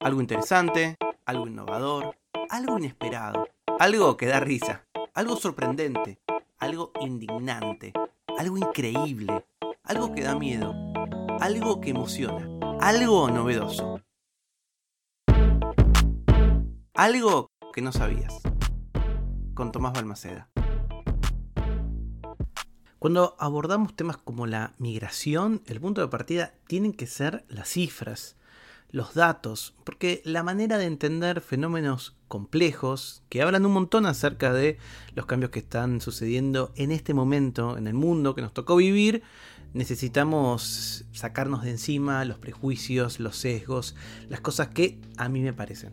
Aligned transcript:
Algo 0.00 0.20
interesante, 0.20 0.96
algo 1.26 1.48
innovador, 1.48 2.16
algo 2.50 2.78
inesperado, 2.78 3.48
algo 3.80 4.16
que 4.16 4.26
da 4.26 4.38
risa, 4.38 4.86
algo 5.12 5.34
sorprendente, 5.34 6.20
algo 6.58 6.92
indignante, 7.00 7.92
algo 8.38 8.56
increíble, 8.58 9.44
algo 9.82 10.14
que 10.14 10.22
da 10.22 10.38
miedo, 10.38 10.72
algo 11.40 11.80
que 11.80 11.90
emociona, 11.90 12.48
algo 12.80 13.28
novedoso. 13.28 14.00
Algo 16.94 17.50
que 17.72 17.82
no 17.82 17.90
sabías. 17.90 18.40
Con 19.54 19.72
Tomás 19.72 19.94
Balmaceda. 19.94 20.48
Cuando 23.00 23.34
abordamos 23.40 23.96
temas 23.96 24.16
como 24.16 24.46
la 24.46 24.74
migración, 24.78 25.60
el 25.66 25.80
punto 25.80 26.00
de 26.00 26.08
partida 26.08 26.54
tienen 26.68 26.92
que 26.92 27.08
ser 27.08 27.44
las 27.48 27.68
cifras, 27.68 28.37
los 28.90 29.14
datos, 29.14 29.74
porque 29.84 30.22
la 30.24 30.42
manera 30.42 30.78
de 30.78 30.86
entender 30.86 31.40
fenómenos 31.40 32.16
complejos 32.26 33.22
que 33.28 33.42
hablan 33.42 33.66
un 33.66 33.72
montón 33.72 34.06
acerca 34.06 34.52
de 34.52 34.78
los 35.14 35.26
cambios 35.26 35.50
que 35.50 35.58
están 35.58 36.00
sucediendo 36.00 36.72
en 36.76 36.90
este 36.90 37.14
momento 37.14 37.76
en 37.76 37.86
el 37.86 37.94
mundo 37.94 38.34
que 38.34 38.42
nos 38.42 38.54
tocó 38.54 38.76
vivir, 38.76 39.22
necesitamos 39.74 41.04
sacarnos 41.12 41.62
de 41.64 41.70
encima 41.70 42.24
los 42.24 42.38
prejuicios, 42.38 43.20
los 43.20 43.36
sesgos, 43.36 43.94
las 44.28 44.40
cosas 44.40 44.68
que 44.68 44.98
a 45.16 45.28
mí 45.28 45.40
me 45.40 45.52
parecen. 45.52 45.92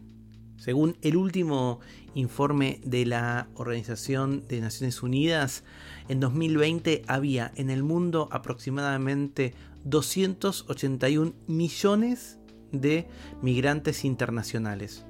Según 0.57 0.97
el 1.01 1.17
último 1.17 1.81
informe 2.15 2.79
de 2.85 3.05
la 3.05 3.49
Organización 3.55 4.47
de 4.47 4.61
Naciones 4.61 5.03
Unidas, 5.03 5.63
en 6.07 6.21
2020 6.21 7.03
había 7.07 7.51
en 7.55 7.69
el 7.69 7.83
mundo 7.83 8.29
aproximadamente 8.31 9.53
281 9.83 11.33
millones 11.47 12.39
de 12.71 13.07
migrantes 13.41 14.05
internacionales. 14.05 15.05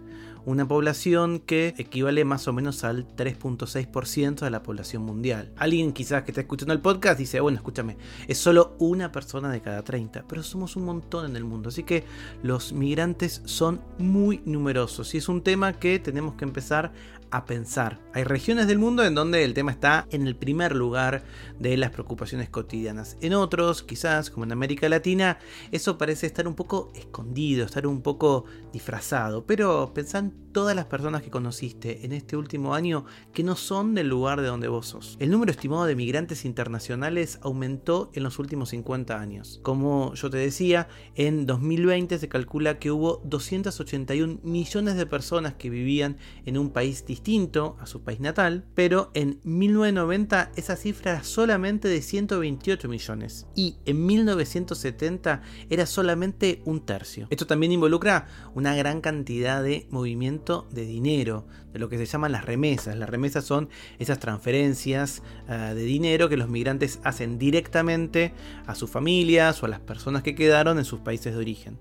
Una 0.46 0.68
población 0.68 1.40
que 1.40 1.74
equivale 1.78 2.24
más 2.24 2.48
o 2.48 2.54
menos 2.54 2.84
al 2.84 3.08
3.6% 3.16 4.42
de 4.42 4.50
la 4.52 4.62
población 4.62 5.02
mundial. 5.02 5.52
Alguien 5.58 5.92
quizás 5.92 6.24
que 6.24 6.32
está 6.32 6.42
escuchando 6.42 6.74
el 6.74 6.82
podcast 6.82 7.18
dice, 7.18 7.40
bueno, 7.40 7.58
escúchame, 7.58 7.98
es 8.28 8.38
solo 8.38 8.76
una 8.80 9.12
persona 9.12 9.52
de 9.52 9.62
cada 9.62 9.84
30, 9.84 10.26
pero 10.28 10.44
somos 10.44 10.76
un 10.76 10.86
montón 10.86 11.26
en 11.26 11.36
el 11.36 11.44
mundo, 11.44 11.70
así 11.70 11.84
que 11.84 12.04
los 12.44 12.74
migrantes 12.74 13.42
son 13.46 13.82
muy 13.98 14.42
numerosos 14.46 15.16
y 15.16 15.18
es 15.18 15.30
un 15.30 15.42
tema 15.42 15.74
que 15.74 15.98
tenemos 15.98 16.36
que 16.36 16.46
empezar 16.46 16.92
a 17.32 17.46
pensar. 17.46 18.00
Hay 18.14 18.24
regiones 18.24 18.68
del 18.68 18.80
mundo 18.80 19.04
en 19.04 19.16
donde 19.16 19.44
el 19.44 19.54
tema 19.54 19.72
está 19.72 20.08
en 20.12 20.28
el 20.28 20.36
primer 20.36 20.76
lugar 20.76 21.24
de 21.60 21.76
las 21.76 21.92
preocupaciones 21.92 22.50
cotidianas. 22.50 23.18
En 23.22 23.34
otros, 23.34 23.84
quizás 23.84 24.30
como 24.30 24.46
en 24.46 24.52
América 24.52 24.88
Latina, 24.88 25.40
eso 25.72 25.98
parece 25.98 26.28
estar 26.28 26.48
un 26.48 26.56
poco 26.56 26.92
escondido, 26.96 27.66
estar 27.66 27.88
un 27.88 28.02
poco 28.02 28.46
disfrazado. 28.72 29.46
Pero 29.46 29.92
pensá 29.94 30.20
en 30.20 30.32
todas 30.56 30.74
las 30.74 30.86
personas 30.86 31.22
que 31.22 31.30
conociste 31.30 32.06
en 32.06 32.14
este 32.14 32.38
último 32.38 32.76
año 32.76 33.04
que 33.34 33.44
no 33.44 33.58
son 33.58 33.94
del 33.94 34.08
lugar 34.08 34.40
de 34.40 34.48
donde 34.48 34.70
vos 34.70 34.88
sos. 34.88 35.18
El 35.20 35.30
número 35.30 35.52
estimado 35.52 35.84
de 35.84 35.98
migrantes 35.98 36.46
internacionales 36.46 37.40
aumentó 37.42 38.10
en 38.14 38.24
los 38.24 38.40
últimos 38.40 38.70
50 38.70 39.20
años. 39.20 39.60
Como 39.64 40.14
yo 40.14 40.30
te 40.30 40.38
decía, 40.38 40.88
en 41.16 41.46
2020 41.46 42.18
se 42.18 42.30
calcula 42.30 42.80
que 42.80 42.90
hubo 42.90 43.22
281 43.26 44.40
millones 44.44 44.96
de 44.96 45.06
personas 45.06 45.56
que 45.56 45.70
vivían 45.70 46.16
en 46.46 46.58
un 46.58 46.70
país 46.70 47.06
distinto 47.06 47.76
a 47.82 47.86
su 47.86 48.04
país 48.04 48.22
natal, 48.22 48.64
pero 48.76 49.12
en 49.14 49.42
1990 49.44 50.54
esa 50.56 50.78
cifra 50.78 51.12
era 51.12 51.24
solamente 51.26 51.90
de 51.90 52.02
128 52.02 52.88
millones 52.88 53.46
y 53.56 53.76
en 53.84 54.06
1970 54.06 55.42
era 55.70 55.86
solamente 55.86 56.62
un 56.64 56.86
tercio. 56.86 57.28
Esto 57.30 57.46
también 57.46 57.74
involucra 57.74 58.28
una 58.54 58.74
gran 58.74 59.02
cantidad 59.02 59.62
de 59.62 59.86
de 60.26 60.86
dinero, 60.86 61.46
de 61.72 61.80
lo 61.80 61.88
que 61.88 61.98
se 61.98 62.06
llaman 62.06 62.32
las 62.32 62.46
remesas. 62.46 62.96
Las 62.96 63.10
remesas 63.10 63.46
son 63.46 63.70
esas 64.00 64.20
transferencias 64.20 65.22
uh, 65.48 65.76
de 65.76 65.84
dinero 65.84 66.30
que 66.30 66.38
los 66.38 66.50
migrantes 66.50 67.00
hacen 67.04 67.38
directamente 67.38 68.34
a 68.66 68.74
sus 68.74 68.90
familias 68.90 69.62
o 69.62 69.68
a 69.68 69.70
las 69.70 69.80
personas 69.82 70.24
que 70.24 70.34
quedaron 70.34 70.80
en 70.80 70.86
sus 70.86 71.02
países 71.02 71.34
de 71.34 71.40
origen. 71.40 71.78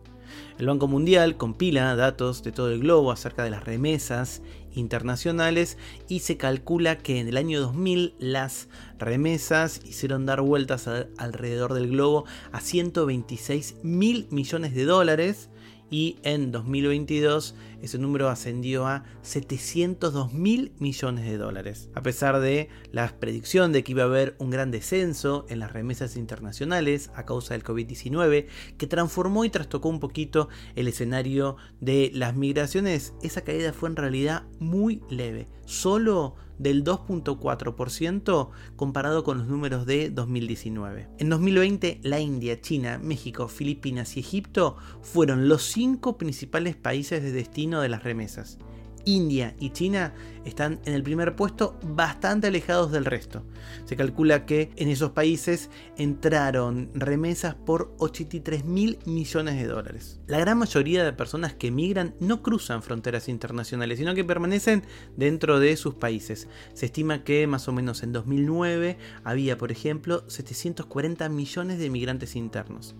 El 0.58 0.66
Banco 0.66 0.88
Mundial 0.88 1.36
compila 1.36 1.96
datos 1.96 2.42
de 2.42 2.52
todo 2.52 2.70
el 2.70 2.80
globo 2.80 3.12
acerca 3.12 3.44
de 3.44 3.50
las 3.50 3.64
remesas 3.64 4.42
internacionales 4.74 5.78
y 6.08 6.20
se 6.20 6.36
calcula 6.36 6.98
que 6.98 7.20
en 7.20 7.28
el 7.28 7.36
año 7.36 7.60
2000 7.60 8.14
las 8.18 8.68
remesas 8.98 9.80
hicieron 9.84 10.26
dar 10.26 10.42
vueltas 10.42 10.88
alrededor 11.16 11.72
del 11.74 11.88
globo 11.88 12.24
a 12.52 12.60
126 12.60 13.76
mil 13.82 14.26
millones 14.30 14.74
de 14.74 14.84
dólares 14.84 15.48
y 15.90 16.16
en 16.22 16.50
2022 16.50 17.54
ese 17.84 17.98
número 17.98 18.28
ascendió 18.28 18.86
a 18.86 19.04
702 19.22 20.32
mil 20.32 20.72
millones 20.78 21.24
de 21.26 21.36
dólares. 21.36 21.90
A 21.94 22.02
pesar 22.02 22.40
de 22.40 22.68
la 22.92 23.08
predicción 23.20 23.72
de 23.72 23.84
que 23.84 23.92
iba 23.92 24.02
a 24.02 24.06
haber 24.06 24.36
un 24.38 24.50
gran 24.50 24.70
descenso 24.70 25.44
en 25.48 25.58
las 25.58 25.72
remesas 25.72 26.16
internacionales 26.16 27.10
a 27.14 27.26
causa 27.26 27.54
del 27.54 27.62
COVID-19, 27.62 28.46
que 28.78 28.86
transformó 28.86 29.44
y 29.44 29.50
trastocó 29.50 29.88
un 29.88 30.00
poquito 30.00 30.48
el 30.74 30.88
escenario 30.88 31.56
de 31.80 32.10
las 32.14 32.34
migraciones, 32.34 33.12
esa 33.22 33.42
caída 33.42 33.72
fue 33.72 33.90
en 33.90 33.96
realidad 33.96 34.44
muy 34.58 35.02
leve, 35.10 35.48
solo 35.66 36.36
del 36.58 36.84
2.4% 36.84 38.50
comparado 38.76 39.24
con 39.24 39.38
los 39.38 39.46
números 39.46 39.86
de 39.86 40.10
2019. 40.10 41.08
En 41.18 41.28
2020, 41.28 42.00
la 42.02 42.20
India, 42.20 42.60
China, 42.60 43.00
México, 43.02 43.48
Filipinas 43.48 44.16
y 44.16 44.20
Egipto 44.20 44.76
fueron 45.02 45.48
los 45.48 45.62
cinco 45.64 46.16
principales 46.16 46.76
países 46.76 47.22
de 47.22 47.32
destino 47.32 47.73
de 47.80 47.88
las 47.88 48.02
remesas. 48.02 48.58
India 49.04 49.54
y 49.58 49.70
China 49.70 50.14
están 50.44 50.80
en 50.84 50.94
el 50.94 51.02
primer 51.02 51.36
puesto 51.36 51.78
bastante 51.82 52.48
alejados 52.48 52.92
del 52.92 53.04
resto. 53.04 53.44
Se 53.84 53.96
calcula 53.96 54.46
que 54.46 54.70
en 54.76 54.88
esos 54.88 55.10
países 55.12 55.70
entraron 55.96 56.90
remesas 56.94 57.54
por 57.54 57.94
83 57.98 58.64
mil 58.64 58.98
millones 59.06 59.56
de 59.56 59.66
dólares. 59.66 60.20
La 60.26 60.38
gran 60.38 60.58
mayoría 60.58 61.04
de 61.04 61.12
personas 61.12 61.54
que 61.54 61.68
emigran 61.68 62.14
no 62.20 62.42
cruzan 62.42 62.82
fronteras 62.82 63.28
internacionales, 63.28 63.98
sino 63.98 64.14
que 64.14 64.24
permanecen 64.24 64.84
dentro 65.16 65.60
de 65.60 65.76
sus 65.76 65.94
países. 65.94 66.48
Se 66.74 66.86
estima 66.86 67.24
que 67.24 67.46
más 67.46 67.68
o 67.68 67.72
menos 67.72 68.02
en 68.02 68.12
2009 68.12 68.98
había, 69.24 69.58
por 69.58 69.72
ejemplo, 69.72 70.24
740 70.28 71.28
millones 71.28 71.78
de 71.78 71.90
migrantes 71.90 72.36
internos. 72.36 72.94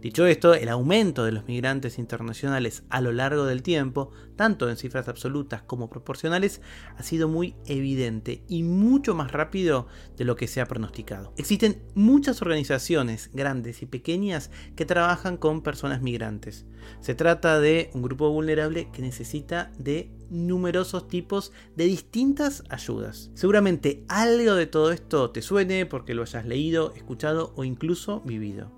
Dicho 0.00 0.26
esto, 0.26 0.54
el 0.54 0.68
aumento 0.68 1.24
de 1.24 1.32
los 1.32 1.46
migrantes 1.46 1.98
internacionales 1.98 2.84
a 2.90 3.00
lo 3.00 3.12
largo 3.12 3.44
del 3.44 3.62
tiempo, 3.62 4.10
tanto 4.40 4.70
en 4.70 4.78
cifras 4.78 5.06
absolutas 5.06 5.60
como 5.60 5.90
proporcionales, 5.90 6.62
ha 6.96 7.02
sido 7.02 7.28
muy 7.28 7.56
evidente 7.66 8.42
y 8.48 8.62
mucho 8.62 9.14
más 9.14 9.32
rápido 9.32 9.86
de 10.16 10.24
lo 10.24 10.34
que 10.34 10.46
se 10.46 10.62
ha 10.62 10.64
pronosticado. 10.64 11.34
Existen 11.36 11.82
muchas 11.94 12.40
organizaciones 12.40 13.28
grandes 13.34 13.82
y 13.82 13.86
pequeñas 13.86 14.50
que 14.76 14.86
trabajan 14.86 15.36
con 15.36 15.60
personas 15.60 16.00
migrantes. 16.00 16.64
Se 17.02 17.14
trata 17.14 17.60
de 17.60 17.90
un 17.92 18.00
grupo 18.00 18.30
vulnerable 18.30 18.88
que 18.94 19.02
necesita 19.02 19.72
de 19.76 20.10
numerosos 20.30 21.06
tipos 21.06 21.52
de 21.76 21.84
distintas 21.84 22.64
ayudas. 22.70 23.30
Seguramente 23.34 24.06
algo 24.08 24.54
de 24.54 24.66
todo 24.66 24.90
esto 24.90 25.32
te 25.32 25.42
suene 25.42 25.84
porque 25.84 26.14
lo 26.14 26.22
hayas 26.22 26.46
leído, 26.46 26.94
escuchado 26.94 27.52
o 27.56 27.64
incluso 27.64 28.22
vivido. 28.22 28.72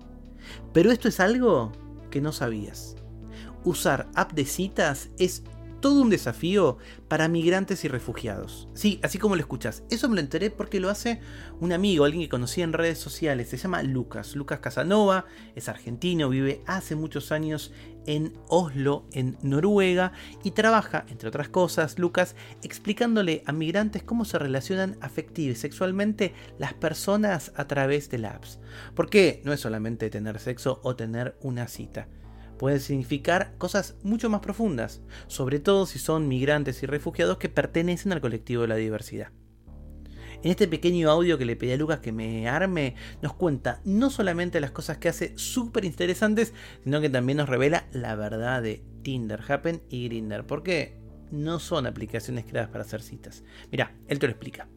Pero 0.73 0.91
esto 0.91 1.07
es 1.07 1.21
algo 1.21 1.71
que 2.11 2.19
no 2.19 2.33
sabías. 2.33 2.97
Usar 3.65 4.07
app 4.15 4.33
de 4.33 4.45
citas 4.45 5.09
es 5.17 5.43
todo 5.83 6.01
un 6.01 6.09
desafío 6.09 6.77
para 7.09 7.27
migrantes 7.27 7.83
y 7.83 7.89
refugiados. 7.89 8.69
Sí, 8.73 9.01
así 9.03 9.17
como 9.17 9.35
lo 9.35 9.41
escuchas. 9.41 9.83
Eso 9.89 10.07
me 10.07 10.15
lo 10.15 10.21
enteré 10.21 10.49
porque 10.49 10.79
lo 10.79 10.89
hace 10.89 11.19
un 11.59 11.73
amigo, 11.73 12.05
alguien 12.05 12.23
que 12.23 12.29
conocí 12.29 12.61
en 12.61 12.71
redes 12.71 12.99
sociales. 12.99 13.49
Se 13.49 13.57
llama 13.57 13.83
Lucas. 13.83 14.37
Lucas 14.37 14.59
Casanova, 14.59 15.25
es 15.55 15.67
argentino, 15.67 16.29
vive 16.29 16.61
hace 16.67 16.95
muchos 16.95 17.33
años 17.33 17.73
en 18.05 18.31
Oslo, 18.47 19.03
en 19.11 19.37
Noruega, 19.41 20.13
y 20.41 20.51
trabaja, 20.51 21.05
entre 21.09 21.27
otras 21.27 21.49
cosas, 21.49 21.99
Lucas, 21.99 22.37
explicándole 22.61 23.43
a 23.45 23.51
migrantes 23.51 24.03
cómo 24.03 24.23
se 24.23 24.39
relacionan 24.39 24.95
afectiva 25.01 25.51
y 25.51 25.55
sexualmente 25.55 26.33
las 26.59 26.73
personas 26.73 27.51
a 27.57 27.67
través 27.67 28.09
de 28.09 28.19
las 28.19 28.35
apps. 28.35 28.59
Porque 28.95 29.41
no 29.43 29.51
es 29.51 29.59
solamente 29.59 30.09
tener 30.09 30.39
sexo 30.39 30.79
o 30.81 30.95
tener 30.95 31.35
una 31.41 31.67
cita 31.67 32.07
puede 32.63 32.79
significar 32.79 33.57
cosas 33.57 33.97
mucho 34.03 34.29
más 34.29 34.39
profundas, 34.39 35.01
sobre 35.27 35.59
todo 35.59 35.85
si 35.85 35.99
son 35.99 36.29
migrantes 36.29 36.81
y 36.81 36.85
refugiados 36.85 37.37
que 37.37 37.49
pertenecen 37.49 38.13
al 38.13 38.21
colectivo 38.21 38.61
de 38.61 38.69
la 38.69 38.77
diversidad. 38.77 39.31
En 40.41 40.49
este 40.49 40.69
pequeño 40.69 41.11
audio 41.11 41.37
que 41.37 41.43
le 41.43 41.57
pedí 41.57 41.73
a 41.73 41.75
Lucas 41.75 41.99
que 41.99 42.13
me 42.13 42.47
arme, 42.47 42.95
nos 43.21 43.33
cuenta 43.33 43.81
no 43.83 44.09
solamente 44.09 44.61
las 44.61 44.71
cosas 44.71 44.97
que 44.97 45.09
hace 45.09 45.37
súper 45.37 45.83
interesantes, 45.83 46.53
sino 46.85 47.01
que 47.01 47.09
también 47.09 47.39
nos 47.39 47.49
revela 47.49 47.85
la 47.91 48.15
verdad 48.15 48.63
de 48.63 48.81
Tinder, 49.01 49.41
Happen 49.45 49.81
y 49.89 50.05
Grinder, 50.07 50.47
porque 50.47 50.97
no 51.31 51.59
son 51.59 51.85
aplicaciones 51.85 52.45
creadas 52.45 52.69
para 52.69 52.85
hacer 52.85 53.01
citas. 53.01 53.43
Mira, 53.73 53.93
él 54.07 54.19
te 54.19 54.27
lo 54.27 54.31
explica. 54.31 54.69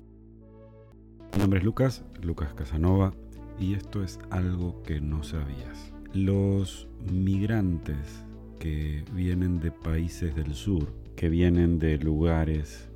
Mi 1.34 1.38
nombre 1.38 1.60
es 1.60 1.64
Lucas, 1.64 2.02
Lucas 2.20 2.52
Casanova, 2.52 3.14
y 3.60 3.74
esto 3.74 4.02
es 4.02 4.18
algo 4.30 4.82
que 4.82 5.00
no 5.00 5.22
sabías. 5.22 5.95
Los 6.16 6.88
migrantes 7.12 8.24
que 8.58 9.04
vienen 9.12 9.60
de 9.60 9.70
países 9.70 10.34
del 10.34 10.54
sur, 10.54 10.90
que 11.14 11.28
vienen 11.28 11.78
de 11.78 11.98
lugares 11.98 12.88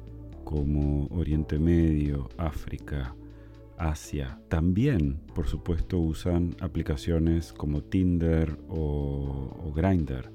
como 0.43 1.07
Oriente 1.09 1.59
Medio, 1.59 2.31
África, 2.39 3.15
Asia. 3.77 4.41
También, 4.49 5.21
por 5.35 5.49
supuesto, 5.49 5.99
usan 5.99 6.57
aplicaciones 6.61 7.53
como 7.53 7.83
Tinder 7.83 8.57
o, 8.71 9.71
Grindr. 9.77 10.33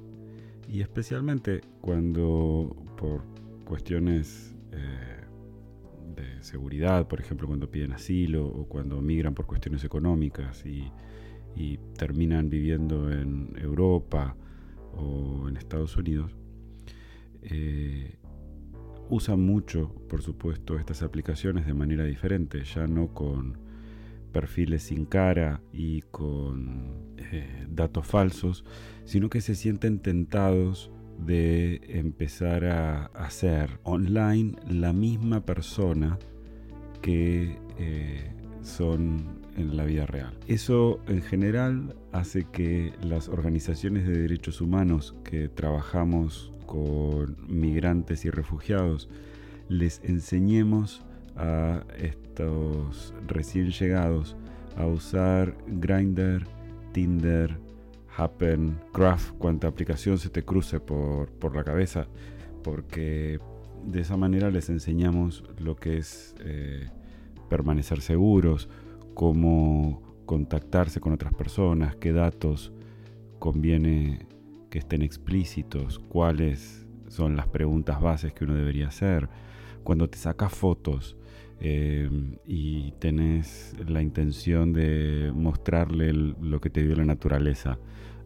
Y 0.71 0.81
especialmente 0.81 1.61
cuando 1.81 2.75
por 2.97 3.23
cuestiones 3.65 4.53
eh, 4.71 5.23
de 6.15 6.43
seguridad, 6.43 7.07
por 7.07 7.19
ejemplo, 7.19 7.47
cuando 7.47 7.71
piden 7.71 7.93
asilo 7.93 8.45
o 8.45 8.67
cuando 8.67 9.01
migran 9.01 9.33
por 9.33 9.47
cuestiones 9.47 9.83
económicas 9.83 10.63
y, 10.67 10.91
terminan 11.97 12.49
viviendo 12.49 13.11
en 13.11 13.53
Europa 13.57 14.35
o 14.93 15.47
en 15.47 15.57
Estados 15.57 15.95
Unidos, 15.97 16.35
eh, 17.41 18.17
usan 19.09 19.41
mucho, 19.41 19.93
por 20.09 20.21
supuesto, 20.21 20.77
estas 20.77 21.03
aplicaciones 21.03 21.65
de 21.65 21.73
manera 21.73 22.03
diferente, 22.03 22.63
ya 22.63 22.87
no 22.87 23.13
con 23.13 23.57
perfiles 24.31 24.83
sin 24.83 25.05
cara 25.05 25.61
y 25.71 26.01
con 26.01 27.13
eh, 27.17 27.67
datos 27.69 28.05
falsos, 28.05 28.65
sino 29.05 29.29
que 29.29 29.41
se 29.41 29.55
sienten 29.55 29.99
tentados 29.99 30.91
de 31.25 31.81
empezar 31.87 32.65
a 32.65 33.05
hacer 33.05 33.79
online 33.83 34.55
la 34.67 34.91
misma 34.91 35.45
persona 35.45 36.19
que 37.01 37.57
eh, 37.77 38.33
son 38.61 39.44
en 39.55 39.77
la 39.77 39.85
vida 39.85 40.05
real. 40.05 40.33
Eso 40.47 40.99
en 41.07 41.21
general 41.21 41.95
hace 42.11 42.45
que 42.51 42.93
las 43.01 43.29
organizaciones 43.29 44.07
de 44.07 44.17
derechos 44.17 44.61
humanos 44.61 45.15
que 45.23 45.47
trabajamos 45.49 46.51
con 46.65 47.37
migrantes 47.47 48.25
y 48.25 48.29
refugiados, 48.29 49.09
les 49.69 50.01
enseñemos 50.03 51.03
a 51.35 51.83
estos 51.97 53.13
recién 53.27 53.71
llegados 53.71 54.35
a 54.77 54.85
usar 54.85 55.55
Grindr, 55.67 56.45
Tinder, 56.91 57.57
Happen, 58.17 58.79
Craft, 58.93 59.33
cuanta 59.37 59.67
aplicación 59.67 60.17
se 60.17 60.29
te 60.29 60.43
cruce 60.43 60.79
por, 60.79 61.29
por, 61.31 61.55
la 61.55 61.63
cabeza, 61.63 62.07
porque 62.63 63.39
de 63.85 64.01
esa 64.01 64.17
manera 64.17 64.49
les 64.49 64.69
enseñamos 64.69 65.43
lo 65.59 65.75
que 65.75 65.97
es 65.97 66.35
eh, 66.39 66.89
permanecer 67.49 68.01
seguros, 68.01 68.69
cómo 69.15 70.03
contactarse 70.27 70.99
con 70.99 71.13
otras 71.13 71.33
personas, 71.33 71.95
qué 71.95 72.11
datos 72.11 72.71
conviene 73.39 74.27
que 74.69 74.79
estén 74.79 75.01
explícitos, 75.01 75.99
cuáles 75.99 76.85
son 77.07 77.35
las 77.35 77.47
preguntas 77.47 78.01
bases 78.01 78.33
que 78.33 78.43
uno 78.43 78.53
debería 78.55 78.87
hacer. 78.87 79.29
Cuando 79.83 80.09
te 80.09 80.17
sacas 80.17 80.53
fotos 80.53 81.15
eh, 81.59 82.09
y 82.45 82.91
tenés 82.99 83.75
la 83.87 84.01
intención 84.01 84.73
de 84.73 85.31
mostrarle 85.33 86.11
lo 86.13 86.59
que 86.59 86.69
te 86.69 86.83
dio 86.83 86.95
la 86.95 87.05
naturaleza 87.05 87.77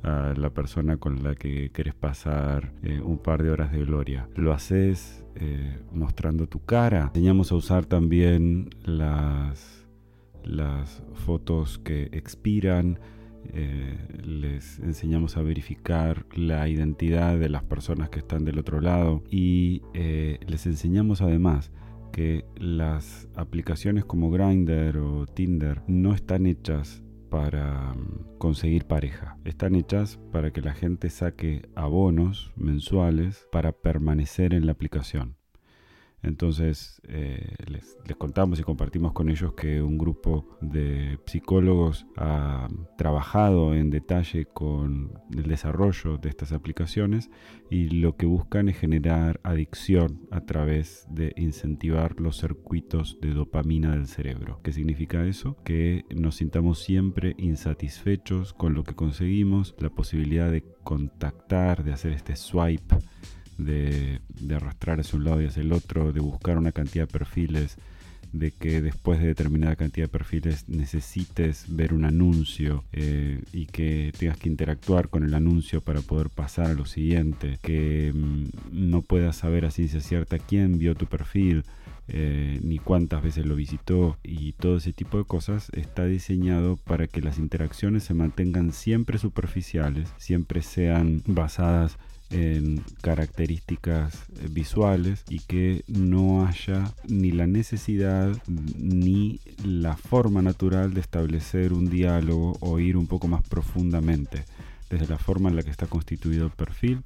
a 0.03 0.33
la 0.37 0.49
persona 0.49 0.97
con 0.97 1.23
la 1.23 1.35
que 1.35 1.71
querés 1.71 1.93
pasar 1.93 2.71
eh, 2.83 3.01
un 3.01 3.17
par 3.17 3.43
de 3.43 3.51
horas 3.51 3.71
de 3.71 3.83
gloria. 3.83 4.29
Lo 4.35 4.53
haces 4.53 5.25
eh, 5.35 5.77
mostrando 5.91 6.47
tu 6.47 6.63
cara. 6.63 7.11
Enseñamos 7.13 7.51
a 7.51 7.55
usar 7.55 7.85
también 7.85 8.69
las, 8.85 9.78
las 10.49 11.03
fotos 11.13 11.79
que 11.79 12.09
expiran 12.11 12.99
eh, 13.53 13.97
les 14.23 14.79
enseñamos 14.79 15.37
a 15.37 15.41
verificar 15.41 16.25
la 16.35 16.67
identidad 16.67 17.37
de 17.37 17.49
las 17.49 17.63
personas 17.63 18.09
que 18.09 18.19
están 18.19 18.43
del 18.43 18.59
otro 18.59 18.81
lado 18.81 19.23
y 19.29 19.81
eh, 19.93 20.39
les 20.45 20.65
enseñamos 20.65 21.21
además 21.21 21.71
que 22.11 22.45
las 22.57 23.29
aplicaciones 23.35 24.05
como 24.05 24.29
Grindr 24.29 24.97
o 24.97 25.25
Tinder 25.25 25.83
no 25.87 26.13
están 26.13 26.45
hechas 26.45 27.03
para 27.29 27.93
mm, 27.93 28.37
conseguir 28.37 28.85
pareja. 28.85 29.37
Están 29.45 29.75
hechas 29.75 30.19
para 30.31 30.51
que 30.51 30.61
la 30.61 30.73
gente 30.73 31.09
saque 31.09 31.69
abonos 31.75 32.51
mensuales 32.55 33.47
para 33.51 33.71
permanecer 33.71 34.53
en 34.53 34.65
la 34.65 34.73
aplicación. 34.73 35.38
Entonces 36.21 37.01
eh, 37.07 37.55
les, 37.67 37.97
contamos 38.17 38.59
y 38.59 38.63
compartimos 38.63 39.13
con 39.13 39.29
ellos 39.29 39.53
que 39.53 39.81
un 39.81 39.97
grupo 39.97 40.57
de 40.61 41.17
psicólogos 41.25 42.05
ha 42.17 42.67
trabajado 42.97 43.73
en 43.73 43.89
detalle 43.89 44.45
con 44.45 45.13
el 45.35 45.43
desarrollo 45.43 46.17
de 46.17 46.29
estas 46.29 46.51
aplicaciones 46.51 47.29
y 47.69 47.89
lo 47.89 48.17
que 48.17 48.25
buscan 48.25 48.67
es 48.67 48.77
generar 48.77 49.39
adicción 49.43 50.27
a 50.31 50.41
través 50.41 51.07
de 51.09 51.33
incentivar 51.37 52.19
los 52.19 52.37
circuitos 52.37 53.17
de 53.21 53.33
dopamina 53.33 53.91
del 53.91 54.07
cerebro. 54.07 54.59
¿Qué 54.63 54.73
significa 54.73 55.25
eso? 55.25 55.55
Que 55.63 56.03
nos 56.13 56.35
sintamos 56.35 56.79
siempre 56.79 57.35
insatisfechos 57.37 58.53
con 58.53 58.73
lo 58.73 58.83
que 58.83 58.95
conseguimos, 58.95 59.75
la 59.79 59.89
posibilidad 59.89 60.51
de 60.51 60.63
contactar, 60.83 61.83
de 61.83 61.93
hacer 61.93 62.11
este 62.11 62.35
swipe 62.35 62.97
de, 63.59 64.19
arrastrar 64.55 64.99
hacia 64.99 65.17
un 65.17 65.25
lado 65.25 65.41
y 65.41 65.45
hacia 65.45 65.61
el 65.61 65.73
otro, 65.73 66.11
de 66.11 66.19
buscar 66.19 66.57
una 66.57 66.71
cantidad 66.71 67.07
de 67.07 67.13
perfiles, 67.13 67.77
de 68.31 68.51
que 68.51 68.81
después 68.81 69.19
de 69.19 69.27
determinada 69.27 69.75
cantidad 69.75 70.05
de 70.05 70.11
perfiles 70.11 70.69
necesites 70.69 71.65
ver 71.67 71.93
un 71.93 72.05
anuncio 72.05 72.83
eh, 72.91 73.41
y 73.53 73.65
que 73.65 74.13
tengas 74.17 74.37
que 74.37 74.49
interactuar 74.49 75.09
con 75.09 75.23
el 75.23 75.33
anuncio 75.33 75.81
para 75.81 76.01
poder 76.01 76.29
pasar 76.29 76.67
a 76.67 76.73
lo 76.73 76.85
siguiente, 76.85 77.57
que 77.61 78.13
mm, 78.13 78.45
no 78.71 79.01
puedas 79.01 79.37
saber 79.37 79.65
a 79.65 79.71
ciencia 79.71 79.99
cierta 79.99 80.37
quién 80.37 80.77
vio 80.77 80.95
tu 80.95 81.07
perfil, 81.07 81.63
eh, 82.11 82.59
ni 82.63 82.79
cuántas 82.79 83.21
veces 83.21 83.45
lo 83.45 83.55
visitó 83.55 84.17
y 84.23 84.53
todo 84.53 84.77
ese 84.77 84.93
tipo 84.93 85.19
de 85.19 85.25
cosas 85.25 85.69
está 85.73 86.05
diseñado 86.05 86.75
para 86.77 87.05
que 87.05 87.21
las 87.21 87.37
interacciones 87.37 88.03
se 88.03 88.15
mantengan 88.15 88.73
siempre 88.73 89.19
superficiales, 89.19 90.11
siempre 90.17 90.63
sean 90.63 91.21
basadas 91.27 91.99
en 92.31 92.83
características 93.01 94.25
visuales 94.51 95.23
y 95.29 95.39
que 95.39 95.83
no 95.87 96.45
haya 96.45 96.93
ni 97.07 97.31
la 97.31 97.47
necesidad 97.47 98.31
ni 98.47 99.39
la 99.63 99.95
forma 99.97 100.41
natural 100.41 100.93
de 100.93 101.01
establecer 101.01 101.73
un 101.73 101.89
diálogo 101.89 102.57
o 102.59 102.79
ir 102.79 102.97
un 102.97 103.07
poco 103.07 103.27
más 103.27 103.47
profundamente. 103.47 104.45
Desde 104.89 105.07
la 105.07 105.17
forma 105.17 105.49
en 105.49 105.55
la 105.55 105.63
que 105.63 105.69
está 105.69 105.87
constituido 105.87 106.45
el 106.45 106.51
perfil 106.51 107.03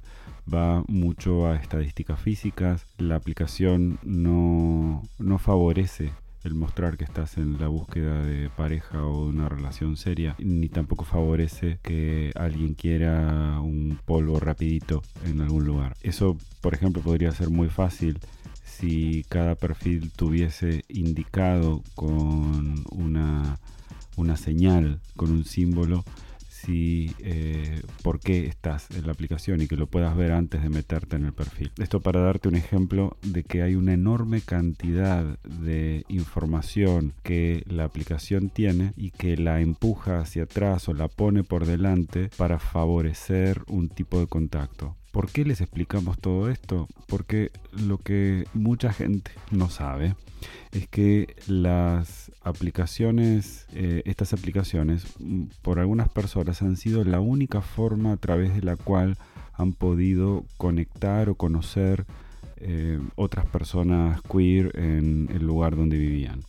va 0.52 0.84
mucho 0.88 1.46
a 1.46 1.56
estadísticas 1.56 2.20
físicas, 2.20 2.86
la 2.98 3.16
aplicación 3.16 3.98
no, 4.02 5.02
no 5.18 5.38
favorece 5.38 6.12
el 6.44 6.54
mostrar 6.54 6.96
que 6.96 7.04
estás 7.04 7.38
en 7.38 7.58
la 7.58 7.68
búsqueda 7.68 8.22
de 8.22 8.50
pareja 8.50 9.04
o 9.04 9.24
de 9.24 9.30
una 9.30 9.48
relación 9.48 9.96
seria, 9.96 10.36
ni 10.38 10.68
tampoco 10.68 11.04
favorece 11.04 11.78
que 11.82 12.32
alguien 12.34 12.74
quiera 12.74 13.60
un 13.60 13.98
polvo 14.04 14.38
rapidito 14.38 15.02
en 15.24 15.40
algún 15.40 15.64
lugar. 15.64 15.96
Eso, 16.02 16.36
por 16.60 16.74
ejemplo, 16.74 17.02
podría 17.02 17.32
ser 17.32 17.48
muy 17.48 17.68
fácil 17.68 18.18
si 18.62 19.24
cada 19.28 19.54
perfil 19.54 20.10
tuviese 20.14 20.84
indicado 20.88 21.82
con 21.94 22.84
una, 22.90 23.58
una 24.16 24.36
señal, 24.36 25.00
con 25.16 25.30
un 25.30 25.44
símbolo, 25.44 26.04
si 26.64 27.14
eh, 27.20 27.82
por 28.02 28.20
qué 28.20 28.46
estás 28.46 28.90
en 28.90 29.06
la 29.06 29.12
aplicación 29.12 29.60
y 29.60 29.66
que 29.66 29.76
lo 29.76 29.86
puedas 29.86 30.16
ver 30.16 30.32
antes 30.32 30.62
de 30.62 30.68
meterte 30.68 31.16
en 31.16 31.26
el 31.26 31.32
perfil. 31.32 31.72
Esto 31.78 32.00
para 32.00 32.20
darte 32.20 32.48
un 32.48 32.56
ejemplo 32.56 33.16
de 33.22 33.42
que 33.42 33.62
hay 33.62 33.74
una 33.74 33.92
enorme 33.92 34.40
cantidad 34.40 35.38
de 35.42 36.04
información 36.08 37.14
que 37.22 37.62
la 37.66 37.84
aplicación 37.84 38.50
tiene 38.50 38.92
y 38.96 39.10
que 39.10 39.36
la 39.36 39.60
empuja 39.60 40.20
hacia 40.20 40.44
atrás 40.44 40.88
o 40.88 40.94
la 40.94 41.08
pone 41.08 41.44
por 41.44 41.66
delante 41.66 42.30
para 42.36 42.58
favorecer 42.58 43.62
un 43.68 43.88
tipo 43.88 44.20
de 44.20 44.26
contacto. 44.26 44.96
¿Por 45.14 45.30
qué 45.30 45.44
les 45.44 45.60
explicamos 45.60 46.18
todo 46.18 46.50
esto? 46.50 46.88
Porque 47.06 47.52
lo 47.70 47.98
que 47.98 48.48
mucha 48.52 48.92
gente 48.92 49.30
no 49.52 49.70
sabe 49.70 50.16
es 50.72 50.88
que 50.88 51.36
las 51.46 52.32
aplicaciones, 52.42 53.68
eh, 53.74 54.02
estas 54.06 54.32
aplicaciones, 54.32 55.06
mm, 55.20 55.44
por 55.62 55.78
algunas 55.78 56.08
personas 56.08 56.62
han 56.62 56.76
sido 56.76 57.04
la 57.04 57.20
única 57.20 57.60
forma 57.60 58.10
a 58.10 58.16
través 58.16 58.56
de 58.56 58.62
la 58.62 58.74
cual 58.74 59.16
han 59.52 59.72
podido 59.72 60.46
conectar 60.56 61.28
o 61.28 61.36
conocer 61.36 62.06
eh, 62.56 62.98
otras 63.14 63.46
personas 63.46 64.20
queer 64.22 64.76
en 64.76 65.28
el 65.32 65.46
lugar 65.46 65.76
donde 65.76 65.96
vivían. 65.96 66.40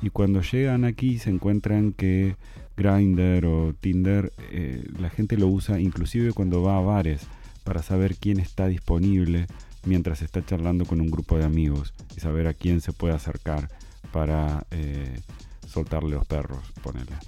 Y 0.00 0.08
cuando 0.08 0.40
llegan 0.40 0.86
aquí 0.86 1.18
se 1.18 1.28
encuentran 1.28 1.92
que 1.92 2.36
Grindr 2.78 3.44
o 3.44 3.74
Tinder, 3.74 4.32
eh, 4.52 4.88
la 4.98 5.10
gente 5.10 5.36
lo 5.36 5.48
usa 5.48 5.78
inclusive 5.78 6.32
cuando 6.32 6.62
va 6.62 6.78
a 6.78 6.80
bares 6.80 7.28
para 7.70 7.84
saber 7.84 8.16
quién 8.16 8.40
está 8.40 8.66
disponible 8.66 9.46
mientras 9.84 10.22
está 10.22 10.44
charlando 10.44 10.86
con 10.86 11.00
un 11.00 11.08
grupo 11.08 11.38
de 11.38 11.44
amigos 11.44 11.94
y 12.16 12.20
saber 12.20 12.48
a 12.48 12.52
quién 12.52 12.80
se 12.80 12.92
puede 12.92 13.14
acercar 13.14 13.68
para 14.10 14.66
eh, 14.72 15.20
soltarle 15.68 16.16
los 16.16 16.26
perros. 16.26 16.58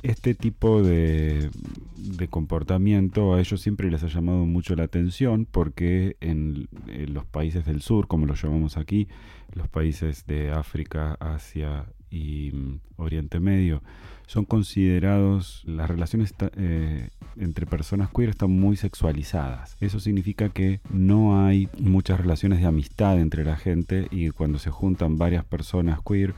Este 0.03 0.35
tipo 0.35 0.83
de, 0.83 1.49
de 1.95 2.27
comportamiento 2.27 3.35
a 3.35 3.41
ellos 3.41 3.61
siempre 3.61 3.89
les 3.89 4.03
ha 4.03 4.09
llamado 4.09 4.45
mucho 4.45 4.75
la 4.75 4.83
atención 4.83 5.47
porque 5.49 6.17
en, 6.21 6.67
los 7.07 7.25
países 7.25 7.65
del 7.65 7.81
sur, 7.81 8.09
como 8.09 8.27
lo 8.27 8.35
llamamos 8.35 8.77
aquí, 8.77 9.07
los 9.55 9.69
países 9.69 10.27
de 10.27 10.51
África, 10.51 11.17
Asia 11.21 11.87
y 12.13 12.53
mm, 12.53 12.81
Oriente 12.97 13.41
Medio, 13.41 13.83
son 14.27 14.45
considerados, 14.45 15.63
las 15.67 15.91
relaciones 15.91 16.33
eh, 16.57 17.11
entre 17.37 17.67
personas 17.67 18.09
queer 18.11 18.31
están 18.31 18.51
muy 18.51 18.77
sexualizadas. 18.77 19.77
Eso 19.81 20.01
significa 20.01 20.49
que 20.49 20.81
no 20.91 21.45
hay 21.45 21.69
muchas 21.79 22.21
relaciones 22.21 22.61
de 22.61 22.67
amistad 22.67 23.19
entre 23.19 23.45
la 23.45 23.57
gente 23.57 24.09
y 24.11 24.31
cuando 24.31 24.59
se 24.59 24.71
juntan 24.71 25.19
varias 25.19 25.45
personas 25.45 26.01
queer, 26.07 26.35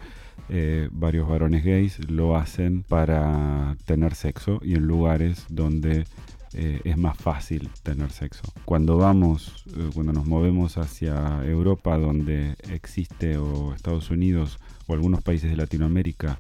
eh, 0.48 0.88
varios 0.90 1.28
varones 1.28 1.64
gays 1.64 2.10
lo 2.10 2.36
hacen 2.36 2.82
para 2.82 3.76
tener 3.84 4.14
sexo 4.14 4.60
y 4.62 4.74
en 4.74 4.86
lugares 4.86 5.46
donde 5.48 6.04
eh, 6.52 6.80
es 6.84 6.96
más 6.96 7.16
fácil 7.16 7.68
tener 7.82 8.10
sexo. 8.10 8.42
Cuando 8.64 8.96
vamos, 8.96 9.64
cuando 9.94 10.12
nos 10.12 10.26
movemos 10.26 10.78
hacia 10.78 11.44
Europa, 11.44 11.96
donde 11.98 12.56
existe, 12.70 13.36
o 13.38 13.74
Estados 13.74 14.10
Unidos, 14.10 14.58
o 14.86 14.94
algunos 14.94 15.22
países 15.22 15.50
de 15.50 15.56
Latinoamérica, 15.56 16.38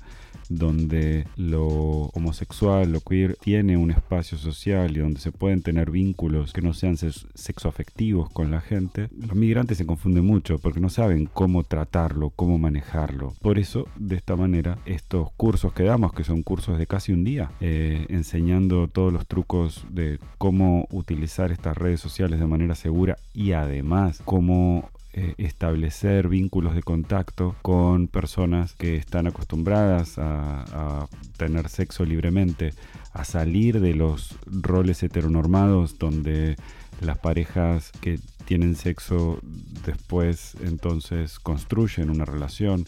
donde 0.48 1.26
lo 1.36 1.66
homosexual, 2.14 2.92
lo 2.92 3.00
queer, 3.00 3.36
tiene 3.36 3.76
un 3.76 3.90
espacio 3.90 4.38
social 4.38 4.96
y 4.96 5.00
donde 5.00 5.20
se 5.20 5.32
pueden 5.32 5.62
tener 5.62 5.90
vínculos 5.90 6.52
que 6.52 6.62
no 6.62 6.74
sean 6.74 6.96
sexoafectivos 6.96 8.30
con 8.30 8.50
la 8.50 8.60
gente, 8.60 9.08
los 9.18 9.34
migrantes 9.34 9.78
se 9.78 9.86
confunden 9.86 10.24
mucho 10.24 10.58
porque 10.58 10.80
no 10.80 10.90
saben 10.90 11.28
cómo 11.32 11.64
tratarlo, 11.64 12.30
cómo 12.30 12.58
manejarlo. 12.58 13.34
Por 13.40 13.58
eso, 13.58 13.88
de 13.96 14.16
esta 14.16 14.36
manera, 14.36 14.78
estos 14.86 15.32
cursos 15.32 15.72
que 15.72 15.84
damos, 15.84 16.12
que 16.12 16.24
son 16.24 16.42
cursos 16.42 16.78
de 16.78 16.86
casi 16.86 17.12
un 17.12 17.24
día, 17.24 17.50
eh, 17.60 18.06
enseñando 18.08 18.88
todos 18.88 19.12
los 19.12 19.26
trucos 19.26 19.86
de 19.90 20.18
cómo 20.38 20.86
utilizar 20.90 21.52
estas 21.52 21.76
redes 21.76 22.00
sociales 22.00 22.40
de 22.40 22.46
manera 22.46 22.74
segura 22.74 23.16
y 23.32 23.52
además 23.52 24.22
cómo 24.24 24.90
eh, 25.16 25.34
establecer 25.38 26.26
vínculos 26.26 26.74
de 26.74 26.82
contacto 26.82 27.54
con 27.62 28.08
personas 28.08 28.74
que 28.74 28.96
están 28.96 29.28
acostumbradas 29.28 30.18
a, 30.18 31.06
tener 31.36 31.68
sexo 31.68 32.04
libremente, 32.04 32.74
a 33.12 33.24
salir 33.24 33.80
de 33.80 33.94
los 33.94 34.36
roles 34.44 35.04
heteronormados 35.04 36.00
donde 36.00 36.56
las 37.00 37.18
parejas 37.18 37.92
que 38.00 38.18
tienen 38.44 38.74
sexo 38.74 39.38
después 39.86 40.56
entonces 40.64 41.38
construyen 41.38 42.10
una 42.10 42.24
relación 42.24 42.84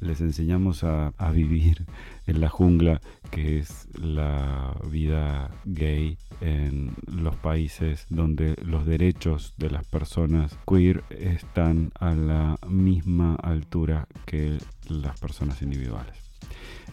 les 0.00 0.20
enseñamos 0.20 0.84
a, 0.84 1.12
vivir 1.32 1.86
en 2.26 2.40
la 2.40 2.48
jungla 2.48 3.00
que 3.30 3.60
es 3.60 3.86
la 3.94 4.74
vida 4.90 5.50
gay 5.64 6.18
en 6.40 6.94
los 7.06 7.36
países 7.36 8.06
donde 8.10 8.56
los 8.64 8.84
derechos 8.84 9.54
de 9.58 9.70
las 9.70 9.86
personas 9.86 10.58
queer 10.66 11.04
están 11.10 11.92
a 11.98 12.14
la 12.14 12.56
misma 12.66 13.36
altura 13.36 14.08
que 14.26 14.58
las 14.88 15.20
personas 15.20 15.62
individuales. 15.62 16.16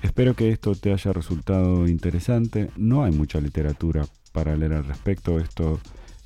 Espero 0.03 0.35
que 0.35 0.49
esto 0.49 0.75
te 0.75 0.93
haya 0.93 1.11
resultado 1.11 1.87
interesante. 1.87 2.69
No 2.75 3.03
hay 3.03 3.11
mucha 3.11 3.41
literatura 3.41 4.05
para 4.31 4.55
leer 4.55 4.73
al 4.73 4.85
respecto. 4.85 5.39
Esto 5.39 5.79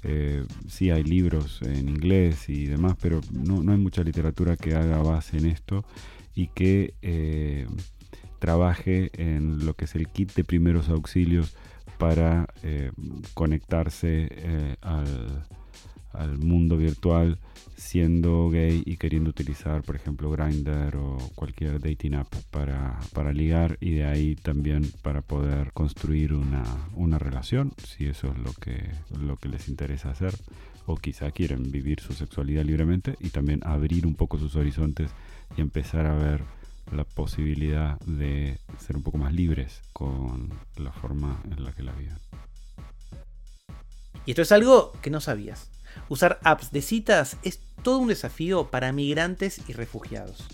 eh, 0.04 0.44
sí 0.68 0.90
hay 0.90 1.04
libros 1.04 1.62
en 1.62 1.88
inglés 1.88 2.50
y 2.50 2.66
demás, 2.66 2.98
pero 3.02 3.22
no, 3.32 3.64
no 3.64 3.72
hay 3.72 3.78
mucha 3.78 4.04
literatura 4.04 4.58
que 4.58 4.76
haga 4.76 4.98
base 4.98 5.38
en 5.38 5.46
esto 5.46 5.86
y 6.36 6.48
que 6.48 6.94
eh, 7.02 7.68
trabaje 8.40 9.12
en 9.14 9.66
lo 9.66 9.76
que 9.76 9.86
es 9.86 9.96
el 9.96 10.08
kit 10.08 10.34
de 10.34 10.44
primeros 10.44 10.90
auxilios 10.90 11.56
para 11.98 12.48
eh, 12.64 12.92
conectarse 13.36 14.28
eh, 14.32 14.76
al, 14.82 16.38
mundo 16.40 16.76
virtual 16.78 17.38
siendo 17.78 18.50
gay 18.50 18.84
y 18.86 18.98
queriendo 18.98 19.30
utilizar, 19.30 19.82
por 19.84 19.96
ejemplo, 19.96 20.30
Grindr 20.30 20.98
o 20.98 21.18
cualquier 21.36 21.80
dating 21.80 22.16
app 22.16 22.34
para, 22.50 23.00
para, 23.14 23.32
ligar 23.32 23.78
y 23.80 23.92
de 23.92 24.06
ahí 24.06 24.36
también 24.36 24.92
para 25.04 25.22
poder 25.22 25.72
construir 25.74 26.34
una, 26.34 26.64
una 26.96 27.18
relación, 27.18 27.74
si 27.78 28.08
eso 28.08 28.32
es 28.32 28.38
lo 28.40 28.54
que, 28.54 28.90
lo 29.20 29.38
que 29.38 29.50
les 29.50 29.70
interesa 29.70 30.10
hacer, 30.10 30.34
o 30.86 30.96
quizá 30.96 31.32
quieren 31.32 31.72
vivir 31.72 32.00
su 32.02 32.14
sexualidad 32.14 32.66
libremente 32.66 33.16
y 33.20 33.30
también 33.30 33.62
abrir 33.64 34.06
un 34.06 34.16
poco 34.16 34.38
sus 34.38 34.56
horizontes 34.56 35.12
y 35.58 35.62
empezar 35.62 36.06
a 36.06 36.16
ver 36.16 36.44
la 36.92 37.04
posibilidad 37.04 38.00
de 38.02 38.60
ser 38.80 38.98
un 38.98 39.04
poco 39.04 39.18
más 39.18 39.34
libres 39.34 39.82
con 39.94 40.50
la 40.78 40.92
forma 40.92 41.42
en 41.50 41.64
la 41.64 41.72
que 41.72 41.84
la 41.84 41.94
viven. 41.94 42.18
Y 44.26 44.32
esto 44.32 44.42
es 44.42 44.52
algo 44.52 44.94
que 45.02 45.10
no 45.10 45.22
sabías. 45.22 45.70
Usar 46.10 46.40
apps 46.44 46.72
de 46.72 46.82
citas 46.82 47.38
es 47.44 47.60
todo 47.82 48.00
un 48.00 48.10
desafío 48.10 48.70
para 48.70 48.92
migrantes 48.92 49.62
y 49.68 49.74
refugiados. 49.74 50.48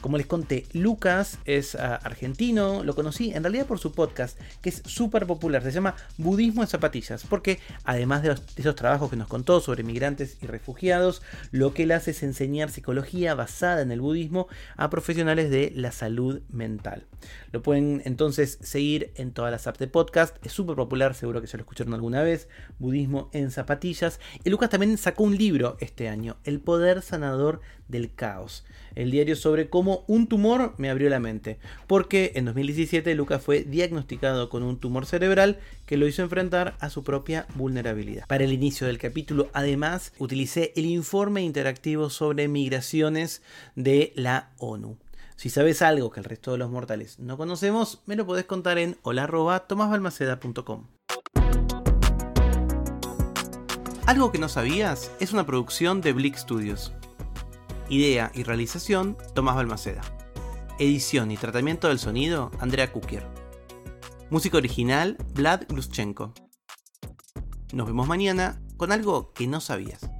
Como 0.00 0.18
les 0.18 0.26
conté, 0.26 0.66
Lucas 0.72 1.38
es 1.46 1.74
ah, 1.74 1.96
argentino, 1.96 2.84
lo 2.84 2.94
conocí 2.94 3.32
en 3.32 3.42
realidad 3.42 3.66
por 3.66 3.78
su 3.78 3.92
podcast, 3.92 4.38
que 4.60 4.68
es 4.68 4.82
súper 4.84 5.26
popular, 5.26 5.62
se 5.62 5.72
llama 5.72 5.96
Budismo 6.18 6.62
en 6.62 6.68
Zapatillas, 6.68 7.24
porque 7.28 7.58
además 7.84 8.22
de, 8.22 8.36
esos 8.56 8.76
trabajos 8.76 9.10
que 9.10 9.16
nos 9.16 9.26
contó 9.26 9.60
sobre 9.60 9.82
migrantes 9.82 10.36
y 10.42 10.46
refugiados, 10.46 11.22
lo 11.50 11.72
que 11.72 11.84
él 11.84 11.92
hace 11.92 12.10
es 12.10 12.22
enseñar 12.22 12.70
psicología 12.70 13.34
basada 13.34 13.80
en 13.80 13.90
el 13.90 14.00
budismo 14.00 14.48
a 14.76 14.90
profesionales 14.90 15.50
de 15.50 15.72
la 15.74 15.92
salud 15.92 16.42
mental. 16.50 17.06
Lo 17.52 17.62
pueden 17.62 18.02
entonces 18.04 18.58
seguir 18.60 19.12
en 19.16 19.32
todas 19.32 19.50
las 19.50 19.66
apps 19.66 19.78
de 19.78 19.88
podcast, 19.88 20.36
es 20.44 20.52
súper 20.52 20.76
popular, 20.76 21.14
seguro 21.14 21.40
que 21.40 21.46
ya 21.46 21.56
lo 21.56 21.62
escucharon 21.62 21.94
alguna 21.94 22.22
vez, 22.22 22.48
Budismo 22.78 23.30
en 23.32 23.50
Zapatillas. 23.50 24.20
Y 24.44 24.50
Lucas 24.50 24.70
también 24.70 24.98
sacó 24.98 25.24
un 25.24 25.36
libro 25.36 25.78
este 25.80 26.08
año, 26.08 26.36
El 26.44 26.60
Poder 26.60 27.02
Sanador 27.02 27.60
del 27.88 28.14
Caos 28.14 28.64
el 28.96 29.10
diario 29.10 29.36
sobre 29.36 29.68
cómo 29.68 29.85
un 30.06 30.26
tumor 30.26 30.74
me 30.78 30.90
abrió 30.90 31.08
la 31.08 31.20
mente. 31.20 31.58
Porque 31.86 32.32
en 32.34 32.44
2017 32.46 33.14
Lucas 33.14 33.42
fue 33.42 33.62
diagnosticado 33.62 34.48
con 34.48 34.62
un 34.62 34.78
tumor 34.78 35.06
cerebral 35.06 35.58
que 35.86 35.96
lo 35.96 36.06
hizo 36.06 36.22
enfrentar 36.22 36.76
a 36.80 36.90
su 36.90 37.04
propia 37.04 37.46
vulnerabilidad. 37.54 38.26
Para 38.26 38.44
el 38.44 38.52
inicio 38.52 38.86
del 38.86 38.98
capítulo, 38.98 39.48
además, 39.52 40.12
utilicé 40.18 40.72
el 40.76 40.86
informe 40.86 41.42
interactivo 41.42 42.10
sobre 42.10 42.48
migraciones 42.48 43.42
de 43.74 44.12
la 44.16 44.50
ONU. 44.58 44.98
Si 45.36 45.50
sabes 45.50 45.82
algo 45.82 46.10
que 46.10 46.20
el 46.20 46.24
resto 46.24 46.52
de 46.52 46.58
los 46.58 46.70
mortales 46.70 47.18
no 47.18 47.36
conocemos, 47.36 48.02
me 48.06 48.16
lo 48.16 48.26
podés 48.26 48.46
contar 48.46 48.78
en 48.78 48.96
hola.tomasbalmaceda.com. 49.02 50.86
Algo 54.06 54.30
que 54.30 54.38
no 54.38 54.48
sabías 54.48 55.10
es 55.20 55.32
una 55.32 55.44
producción 55.44 56.00
de 56.00 56.12
Blick 56.12 56.36
Studios. 56.36 56.92
Idea 57.88 58.32
y 58.34 58.42
realización, 58.42 59.16
Tomás 59.34 59.54
Balmaceda. 59.54 60.00
Edición 60.78 61.30
y 61.30 61.36
tratamiento 61.36 61.88
del 61.88 61.98
sonido, 61.98 62.50
Andrea 62.58 62.92
Kukier. 62.92 63.26
Música 64.28 64.56
original, 64.56 65.16
Vlad 65.34 65.62
Gluschenko. 65.68 66.34
Nos 67.72 67.86
vemos 67.86 68.08
mañana 68.08 68.60
con 68.76 68.90
algo 68.90 69.32
que 69.32 69.46
no 69.46 69.60
sabías. 69.60 70.10